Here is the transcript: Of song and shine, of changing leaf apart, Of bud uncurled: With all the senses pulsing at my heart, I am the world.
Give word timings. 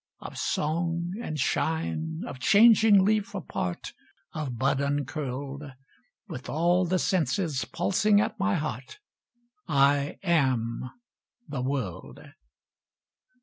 Of 0.19 0.35
song 0.39 1.11
and 1.21 1.39
shine, 1.39 2.21
of 2.25 2.39
changing 2.39 3.05
leaf 3.05 3.35
apart, 3.35 3.93
Of 4.33 4.57
bud 4.57 4.81
uncurled: 4.81 5.61
With 6.27 6.49
all 6.49 6.85
the 6.85 6.97
senses 6.97 7.65
pulsing 7.65 8.19
at 8.19 8.39
my 8.39 8.55
heart, 8.55 8.97
I 9.67 10.17
am 10.23 10.89
the 11.47 11.61
world. 11.61 12.19